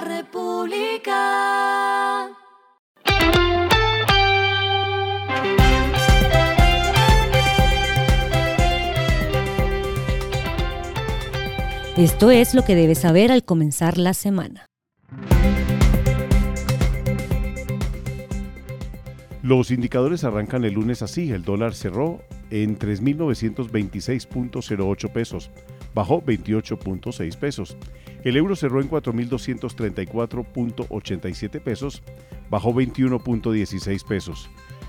[0.00, 1.20] República.
[11.96, 14.66] Esto es lo que debes saber al comenzar la semana.
[19.50, 21.32] Los indicadores arrancan el lunes así.
[21.32, 25.50] El dólar cerró en 3.926.08 pesos,
[25.92, 27.76] bajó 28.6 pesos.
[28.22, 32.04] El euro cerró en 4.234.87 pesos,
[32.48, 34.48] bajó 21.16 pesos.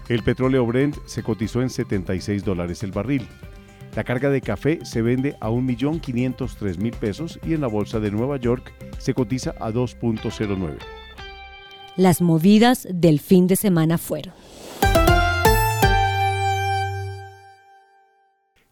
[0.09, 3.27] El petróleo Brent se cotizó en 76 dólares el barril.
[3.95, 8.37] La carga de café se vende a 1.503.000 pesos y en la bolsa de Nueva
[8.37, 10.77] York se cotiza a 2.09.
[11.97, 14.35] Las movidas del fin de semana fueron.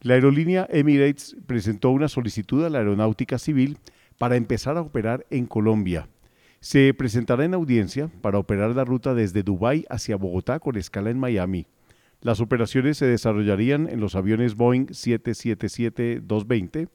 [0.01, 3.77] La aerolínea Emirates presentó una solicitud a la aeronáutica civil
[4.17, 6.07] para empezar a operar en Colombia.
[6.61, 11.19] Se presentará en audiencia para operar la ruta desde Dubái hacia Bogotá con escala en
[11.19, 11.67] Miami.
[12.21, 16.87] Las operaciones se desarrollarían en los aviones Boeing 777-220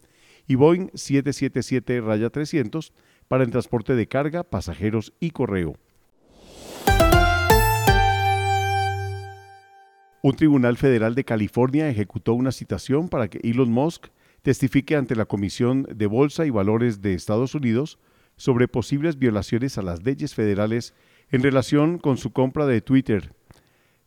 [0.46, 2.92] y Boeing 777-300
[3.28, 5.76] para el transporte de carga, pasajeros y correo.
[10.24, 14.06] Un tribunal federal de California ejecutó una citación para que Elon Musk
[14.40, 17.98] testifique ante la Comisión de Bolsa y Valores de Estados Unidos
[18.36, 20.94] sobre posibles violaciones a las leyes federales
[21.30, 23.34] en relación con su compra de Twitter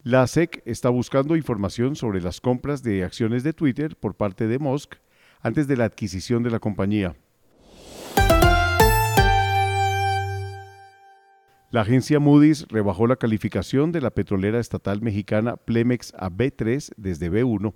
[0.07, 4.57] la SEC está buscando información sobre las compras de acciones de Twitter por parte de
[4.57, 4.95] Musk
[5.41, 7.15] antes de la adquisición de la compañía.
[11.69, 17.29] La agencia Moody's rebajó la calificación de la petrolera estatal mexicana Plemex a B3 desde
[17.29, 17.73] B1,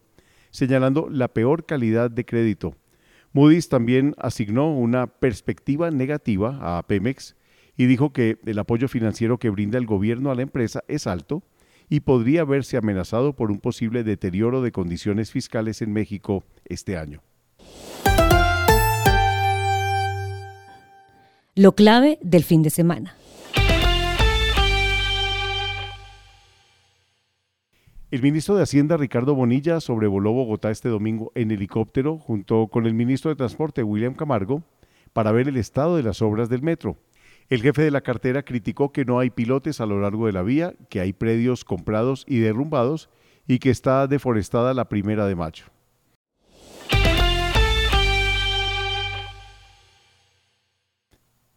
[0.50, 2.74] señalando la peor calidad de crédito.
[3.34, 7.36] Moody's también asignó una perspectiva negativa a Pemex
[7.76, 11.44] y dijo que el apoyo financiero que brinda el gobierno a la empresa es alto
[11.90, 17.22] y podría verse amenazado por un posible deterioro de condiciones fiscales en México este año.
[21.56, 23.16] Lo clave del fin de semana.
[28.12, 32.94] El ministro de Hacienda, Ricardo Bonilla, sobrevoló Bogotá este domingo en helicóptero junto con el
[32.94, 34.64] ministro de Transporte, William Camargo,
[35.14, 36.98] para ver el estado de las obras del metro.
[37.48, 40.42] El jefe de la cartera criticó que no hay pilotes a lo largo de la
[40.42, 43.10] vía, que hay predios comprados y derrumbados
[43.48, 45.64] y que está deforestada la primera de mayo.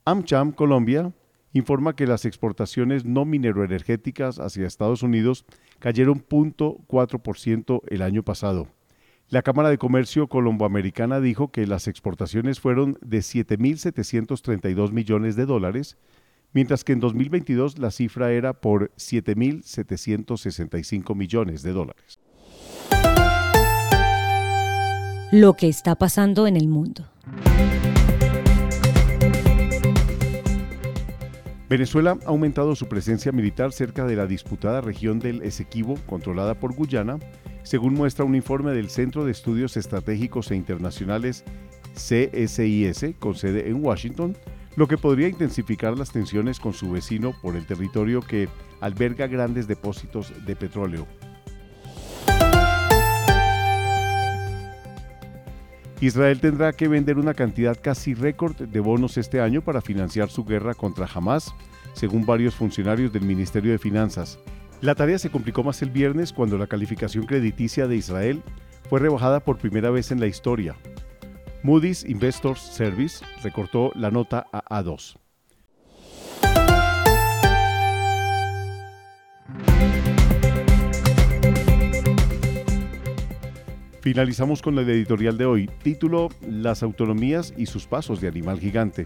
[0.04, 1.12] AmCham Colombia
[1.54, 5.46] informa que las exportaciones no mineroenergéticas hacia Estados Unidos
[5.78, 8.68] cayeron 0.4% el año pasado.
[9.30, 15.96] La Cámara de Comercio Colomboamericana dijo que las exportaciones fueron de 7.732 millones de dólares,
[16.52, 22.20] mientras que en 2022 la cifra era por 7.765 millones de dólares.
[25.32, 27.08] Lo que está pasando en el mundo.
[31.74, 36.72] Venezuela ha aumentado su presencia militar cerca de la disputada región del Esequibo, controlada por
[36.72, 37.18] Guyana,
[37.64, 41.42] según muestra un informe del Centro de Estudios Estratégicos e Internacionales
[41.94, 44.36] CSIS, con sede en Washington,
[44.76, 48.48] lo que podría intensificar las tensiones con su vecino por el territorio que
[48.80, 51.08] alberga grandes depósitos de petróleo.
[56.06, 60.44] Israel tendrá que vender una cantidad casi récord de bonos este año para financiar su
[60.44, 61.54] guerra contra Hamas,
[61.94, 64.38] según varios funcionarios del Ministerio de Finanzas.
[64.82, 68.42] La tarea se complicó más el viernes cuando la calificación crediticia de Israel
[68.90, 70.76] fue rebajada por primera vez en la historia.
[71.62, 75.23] Moody's Investors Service recortó la nota a A2.
[84.04, 89.04] Finalizamos con el editorial de hoy, título Las autonomías y sus pasos de animal gigante.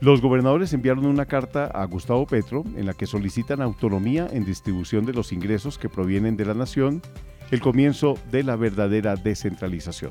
[0.00, 5.06] Los gobernadores enviaron una carta a Gustavo Petro en la que solicitan autonomía en distribución
[5.06, 7.00] de los ingresos que provienen de la nación,
[7.52, 10.10] el comienzo de la verdadera descentralización.